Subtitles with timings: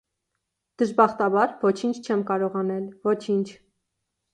[0.83, 3.51] դժբախտաբար, ոչինչ չեմ կարող անել, ոչինչ…